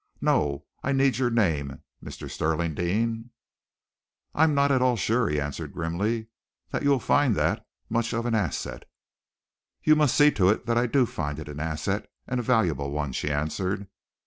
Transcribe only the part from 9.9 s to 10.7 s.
must see to it